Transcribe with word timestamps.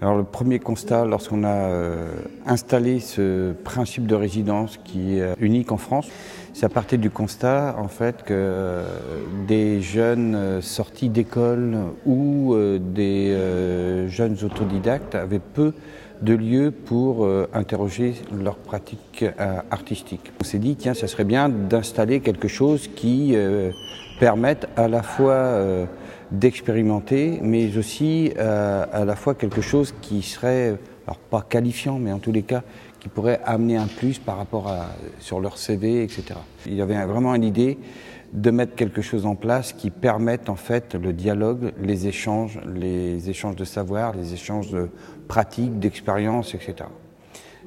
Alors 0.00 0.16
le 0.16 0.22
premier 0.22 0.60
constat, 0.60 1.04
lorsqu'on 1.06 1.42
a 1.42 1.48
euh, 1.48 2.12
installé 2.46 3.00
ce 3.00 3.52
principe 3.52 4.06
de 4.06 4.14
résidence 4.14 4.78
qui 4.84 5.18
est 5.18 5.34
unique 5.40 5.72
en 5.72 5.76
France, 5.76 6.08
c'est 6.54 6.66
à 6.66 6.68
partir 6.68 7.00
du 7.00 7.10
constat 7.10 7.74
en 7.76 7.88
fait 7.88 8.22
que 8.22 8.32
euh, 8.32 8.84
des 9.48 9.80
jeunes 9.80 10.36
euh, 10.36 10.60
sortis 10.60 11.08
d'école 11.08 11.76
ou 12.06 12.54
des 12.78 13.36
jeunes 14.08 14.36
autodidactes 14.44 15.16
avaient 15.16 15.40
peu 15.40 15.72
de 16.22 16.34
lieux 16.34 16.70
pour 16.70 17.28
interroger 17.52 18.14
leur 18.32 18.56
pratique 18.56 19.24
artistique. 19.70 20.32
On 20.40 20.44
s'est 20.44 20.58
dit 20.58 20.76
tiens, 20.76 20.94
ça 20.94 21.06
serait 21.06 21.24
bien 21.24 21.48
d'installer 21.48 22.20
quelque 22.20 22.48
chose 22.48 22.88
qui 22.88 23.36
permette 24.18 24.68
à 24.76 24.88
la 24.88 25.02
fois 25.02 25.86
d'expérimenter, 26.30 27.38
mais 27.42 27.76
aussi 27.76 28.32
euh, 28.38 28.84
à 28.92 29.04
la 29.04 29.16
fois 29.16 29.34
quelque 29.34 29.60
chose 29.60 29.94
qui 30.00 30.22
serait, 30.22 30.76
alors 31.06 31.18
pas 31.18 31.42
qualifiant, 31.42 31.98
mais 31.98 32.12
en 32.12 32.18
tous 32.18 32.32
les 32.32 32.42
cas, 32.42 32.62
qui 33.00 33.08
pourrait 33.08 33.40
amener 33.44 33.76
un 33.76 33.86
plus 33.86 34.18
par 34.18 34.36
rapport 34.36 34.68
à 34.68 34.86
sur 35.20 35.40
leur 35.40 35.56
CV, 35.56 36.02
etc. 36.02 36.34
Il 36.66 36.74
y 36.74 36.82
avait 36.82 37.02
vraiment 37.06 37.34
une 37.34 37.44
idée 37.44 37.78
de 38.32 38.50
mettre 38.50 38.74
quelque 38.74 39.00
chose 39.00 39.24
en 39.24 39.34
place 39.34 39.72
qui 39.72 39.90
permette 39.90 40.48
en 40.48 40.56
fait 40.56 40.94
le 40.94 41.12
dialogue, 41.12 41.72
les 41.80 42.06
échanges, 42.08 42.60
les 42.74 43.30
échanges 43.30 43.56
de 43.56 43.64
savoir, 43.64 44.14
les 44.14 44.34
échanges 44.34 44.70
de 44.70 44.90
pratiques, 45.28 45.78
d'expériences, 45.78 46.54
etc. 46.54 46.88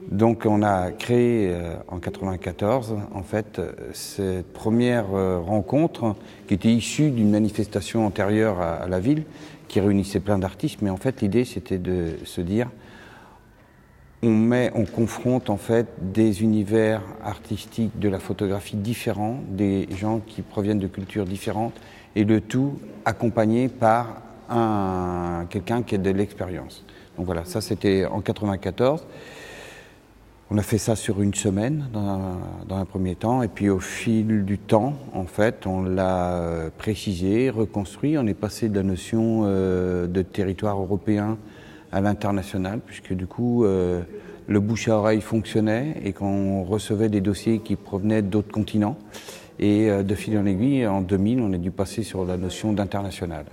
Donc 0.10 0.46
on 0.46 0.64
a 0.64 0.92
créé 0.92 1.50
euh, 1.52 1.76
en 1.88 2.00
94 2.00 2.96
en 3.14 3.24
fait 3.24 3.62
cette 3.94 4.52
première 4.52 5.14
euh, 5.14 5.40
rencontre 5.40 6.16
qui 6.48 6.56
était 6.56 6.72
issue 6.74 7.12
d'une 7.12 7.30
manifestation 7.30 8.06
antérieure 8.06 8.60
à, 8.60 8.88
la 8.88 9.00
ville 9.00 9.24
qui 9.68 9.80
réunissait 9.80 10.20
plein 10.20 10.40
d'artistes 10.40 10.82
mais 10.82 10.90
en 10.90 10.98
fait 10.98 11.22
l'idée 11.22 11.46
c'était 11.46 11.78
de 11.78 12.16
se 12.26 12.42
dire 12.42 12.70
on 14.24 14.32
met 14.32 14.72
on 14.74 14.86
confronte 14.86 15.50
en 15.50 15.58
fait 15.58 15.88
des 16.02 16.42
univers 16.42 17.02
artistiques 17.24 17.98
de 18.00 18.10
la 18.10 18.20
photographie 18.20 18.78
différents, 18.78 19.40
des 19.50 19.88
gens 19.96 20.20
qui 20.20 20.42
proviennent 20.42 20.80
de 20.80 20.88
cultures 20.88 21.26
différentes 21.26 21.80
et 22.16 22.24
le 22.24 22.42
tout 22.42 22.80
accompagné 23.06 23.68
par 23.68 24.22
un 24.50 25.46
quelqu'un 25.50 25.84
qui 25.84 25.96
a 25.96 25.98
de 25.98 26.10
l'expérience. 26.10 26.84
Donc 27.18 27.26
voilà, 27.26 27.46
ça 27.46 27.62
c'était 27.62 28.06
en 28.06 28.22
94. 28.22 29.06
On 30.54 30.58
a 30.58 30.64
fait 30.64 30.78
ça 30.78 30.98
sur 30.98 31.22
une 31.22 31.34
semaine 31.34 31.86
dans 31.94 32.76
un, 32.76 32.84
premier 32.84 33.16
temps, 33.16 33.42
et 33.42 33.48
puis 33.48 33.70
au 33.70 33.80
fil 33.80 34.44
du 34.44 34.58
temps, 34.58 34.96
en 35.14 35.24
fait, 35.24 35.66
on 35.66 35.82
l'a 35.82 36.34
euh, 36.34 36.70
précisé, 36.78 37.50
reconstruit. 37.50 38.18
On 38.18 38.28
est 38.28 38.34
passé 38.34 38.68
de 38.68 38.76
la 38.76 38.84
notion 38.84 39.44
euh, 39.46 40.08
de 40.08 40.22
territoire 40.22 40.78
européen 40.78 41.38
à 41.94 42.02
l'international, 42.02 42.82
puisque 42.86 43.14
du 43.14 43.28
coup, 43.28 43.64
euh, 43.64 44.02
le 44.48 44.60
bouche 44.60 44.90
à 44.90 44.98
oreille 44.98 45.22
fonctionnait 45.22 45.96
et 46.04 46.12
qu'on 46.12 46.64
recevait 46.64 47.08
des 47.08 47.22
dossiers 47.22 47.60
qui 47.60 47.78
provenaient 47.78 48.22
d'autres 48.22 48.52
continents. 48.52 48.98
Et 49.58 49.90
de 49.90 50.16
fil 50.16 50.38
en 50.38 50.46
aiguille, 50.46 50.86
en 50.86 51.00
2000, 51.00 51.40
on 51.40 51.54
a 51.54 51.58
dû 51.58 51.72
passer 51.72 52.04
sur 52.04 52.26
la 52.26 52.36
notion 52.36 52.74
d'international. 52.74 53.46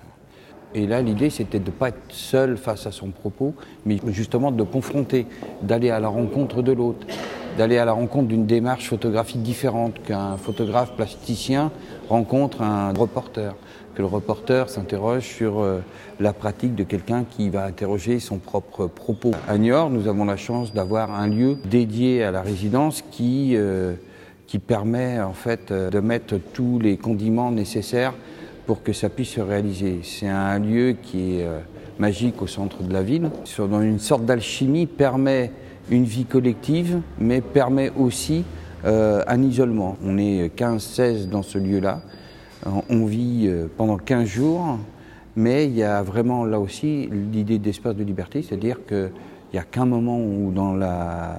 Et 0.75 0.87
là, 0.87 1.01
l'idée, 1.01 1.31
c'était 1.31 1.59
de 1.59 1.67
ne 1.67 1.71
pas 1.71 1.89
être 1.89 2.03
seul 2.11 2.57
face 2.57 2.87
à 2.87 2.93
son 2.93 3.09
propos, 3.09 3.55
mais 3.87 3.99
justement 4.09 4.53
de 4.53 4.63
confronter, 4.63 5.27
d'aller 5.63 5.91
à 5.91 5.99
la 5.99 6.09
rencontre 6.09 6.63
de 6.63 6.73
l'autre, 6.73 7.07
d'aller 7.57 7.79
à 7.79 7.85
la 7.85 7.93
rencontre 7.93 8.29
d'une 8.29 8.47
démarche 8.47 8.89
photographique 8.89 9.43
différente 9.43 10.01
qu'un 10.03 10.37
photographe 10.37 10.93
plasticien 10.95 11.73
rencontre 12.09 12.63
un 12.63 12.93
reporter, 12.93 13.55
que 13.95 14.03
le 14.03 14.07
reporter 14.07 14.69
s'interroge 14.69 15.25
sur 15.25 15.61
euh, 15.61 15.81
la 16.21 16.33
pratique 16.33 16.75
de 16.75 16.85
quelqu'un 16.85 17.25
qui 17.25 17.49
va 17.49 17.65
interroger 17.65 18.21
son 18.21 18.39
propre 18.39 18.87
propos. 18.87 19.33
À 19.49 19.59
Niort, 19.59 19.91
nous 19.91 20.07
avons 20.07 20.25
la 20.25 20.37
chance 20.37 20.73
d'avoir 20.73 21.13
un 21.13 21.27
lieu 21.27 21.57
dédié 21.65 22.23
à 22.23 22.31
la 22.31 22.43
résidence 22.43 23.03
qui, 23.11 23.55
euh, 23.57 23.95
qui 24.47 24.59
permet 24.59 25.19
en 25.19 25.33
fait 25.33 25.73
euh, 25.73 25.91
de 25.91 25.99
mettre 25.99 26.37
tous 26.53 26.79
les 26.79 26.97
condiments 26.97 27.51
nécessaires 27.51 28.15
pour 28.69 28.83
que 28.83 28.93
ça 28.93 29.09
puisse 29.09 29.31
se 29.31 29.41
réaliser. 29.41 30.01
C'est 30.03 30.29
un 30.29 30.59
lieu 30.59 30.95
qui 31.03 31.37
est 31.37 31.47
euh, 31.47 31.61
magique 31.99 32.43
au 32.43 32.47
centre 32.47 32.83
de 32.83 32.93
la 32.93 33.03
ville, 33.03 33.31
dans 33.57 33.81
une 33.81 33.99
sorte 33.99 34.27
d'alchimie, 34.27 34.85
permet 34.85 35.51
une 35.89 36.05
vie 36.05 36.27
collective, 36.27 37.01
mais 37.19 37.41
permet 37.41 37.91
aussi 37.99 38.45
euh, 38.85 39.25
un 39.27 39.43
isolement. 39.43 39.97
On 40.05 40.19
est 40.19 40.55
15-16 40.55 41.31
dans 41.31 41.43
ce 41.43 41.57
lieu-là, 41.57 42.03
on 42.91 43.07
vit 43.07 43.47
euh, 43.47 43.69
pendant 43.75 43.97
15 43.97 44.29
jours, 44.29 44.79
mais 45.35 45.65
il 45.65 45.75
y 45.75 45.83
a 45.83 46.03
vraiment 46.03 46.45
là 46.45 46.61
aussi 46.61 47.09
l'idée 47.11 47.59
d'espace 47.59 47.97
de 47.97 48.05
liberté, 48.05 48.43
c'est-à-dire 48.43 48.85
qu'il 48.87 49.13
n'y 49.55 49.59
a 49.59 49.65
qu'un 49.65 49.87
moment 49.87 50.21
où 50.21 50.53
dans 50.53 50.75
la 50.75 51.39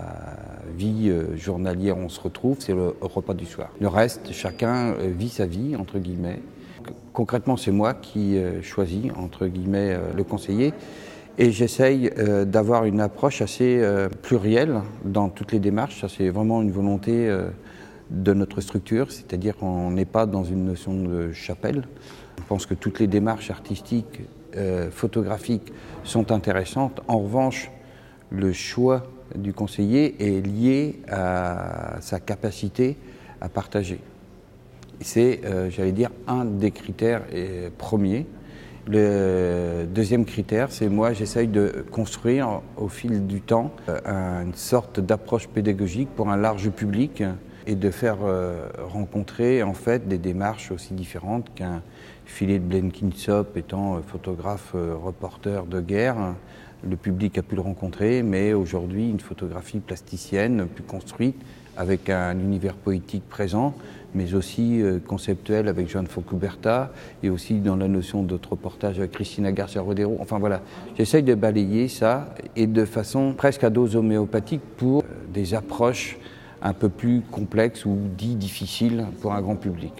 vie 0.75 1.13
journalière 1.35 1.95
on 1.95 2.09
se 2.09 2.19
retrouve, 2.19 2.55
c'est 2.57 2.73
le 2.73 2.95
repas 3.01 3.35
du 3.35 3.45
soir. 3.45 3.69
Le 3.79 3.87
reste, 3.87 4.31
chacun 4.31 4.95
vit 5.15 5.29
sa 5.29 5.45
vie, 5.45 5.75
entre 5.75 5.99
guillemets, 5.99 6.39
Concrètement, 7.13 7.57
c'est 7.57 7.71
moi 7.71 7.93
qui 7.93 8.37
euh, 8.37 8.61
choisis, 8.61 9.11
entre 9.17 9.47
guillemets, 9.47 9.93
euh, 9.93 10.13
le 10.15 10.23
conseiller. 10.23 10.73
Et 11.37 11.51
j'essaye 11.51 12.11
euh, 12.17 12.45
d'avoir 12.45 12.85
une 12.85 13.01
approche 13.01 13.41
assez 13.41 13.81
plurielle 14.21 14.81
dans 15.05 15.29
toutes 15.29 15.51
les 15.51 15.59
démarches. 15.59 16.05
C'est 16.07 16.29
vraiment 16.29 16.61
une 16.61 16.71
volonté 16.71 17.29
de 18.09 18.33
notre 18.33 18.61
structure, 18.61 19.11
c'est-à-dire 19.11 19.55
qu'on 19.55 19.91
n'est 19.91 20.05
pas 20.05 20.25
dans 20.25 20.43
une 20.43 20.65
notion 20.65 20.93
de 20.93 21.31
chapelle. 21.31 21.87
Je 22.37 22.43
pense 22.43 22.65
que 22.65 22.73
toutes 22.73 22.99
les 22.99 23.07
démarches 23.07 23.51
artistiques, 23.51 24.21
photographiques 24.91 25.71
sont 26.03 26.31
intéressantes. 26.31 27.01
En 27.07 27.19
revanche, 27.19 27.71
le 28.31 28.51
choix 28.51 29.03
du 29.35 29.53
conseiller 29.53 30.15
est 30.19 30.45
lié 30.45 30.99
à 31.09 31.97
sa 32.01 32.19
capacité 32.19 32.97
à 33.39 33.47
partager. 33.47 33.99
C'est, 35.01 35.41
euh, 35.45 35.69
j'allais 35.69 35.91
dire, 35.91 36.09
un 36.27 36.45
des 36.45 36.71
critères 36.71 37.23
premiers. 37.77 38.25
Le 38.87 39.85
deuxième 39.85 40.25
critère, 40.25 40.71
c'est 40.71 40.89
moi, 40.89 41.13
j'essaye 41.13 41.47
de 41.47 41.85
construire 41.91 42.61
au 42.75 42.87
fil 42.87 43.27
du 43.27 43.39
temps 43.39 43.71
euh, 43.87 44.43
une 44.43 44.55
sorte 44.55 44.99
d'approche 44.99 45.47
pédagogique 45.47 46.09
pour 46.15 46.29
un 46.29 46.37
large 46.37 46.69
public 46.71 47.23
et 47.67 47.75
de 47.75 47.91
faire 47.91 48.17
euh, 48.23 48.67
rencontrer 48.91 49.63
en 49.63 49.73
fait 49.73 50.07
des 50.07 50.17
démarches 50.17 50.71
aussi 50.71 50.93
différentes 50.93 51.53
qu'un 51.55 51.81
de 52.41 52.57
Blenkinsop 52.59 53.57
étant 53.57 53.99
photographe, 54.03 54.75
reporter 54.75 55.65
de 55.65 55.81
guerre. 55.81 56.35
Le 56.87 56.95
public 56.95 57.39
a 57.39 57.41
pu 57.41 57.55
le 57.55 57.61
rencontrer, 57.61 58.21
mais 58.21 58.53
aujourd'hui 58.53 59.09
une 59.09 59.19
photographie 59.19 59.79
plasticienne 59.79 60.67
plus 60.67 60.83
construite 60.83 61.35
avec 61.79 62.09
un 62.09 62.37
univers 62.37 62.75
poétique 62.75 63.23
présent, 63.29 63.73
mais 64.13 64.33
aussi 64.33 64.81
euh, 64.81 64.99
conceptuel 64.99 65.69
avec 65.69 65.89
Joan 65.89 66.07
Focuberta 66.07 66.91
et 67.23 67.29
aussi 67.29 67.59
dans 67.59 67.77
la 67.77 67.87
notion 67.87 68.21
d'autres 68.21 68.51
reportage 68.51 68.99
avec 68.99 69.11
Christina 69.11 69.51
Garcia 69.53 69.81
Rodero. 69.81 70.17
Enfin 70.19 70.39
voilà, 70.39 70.61
j'essaye 70.97 71.23
de 71.23 71.35
balayer 71.35 71.87
ça 71.87 72.33
et 72.57 72.67
de 72.67 72.83
façon 72.83 73.33
presque 73.33 73.63
à 73.63 73.69
dose 73.69 73.95
homéopathique 73.95 74.61
pour 74.77 75.03
euh, 75.03 75.05
des 75.33 75.53
approches 75.53 76.17
un 76.61 76.73
peu 76.73 76.89
plus 76.89 77.21
complexes 77.21 77.85
ou 77.85 77.97
dit 78.17 78.35
difficiles 78.35 79.05
pour 79.21 79.33
un 79.33 79.41
grand 79.41 79.55
public. 79.55 79.93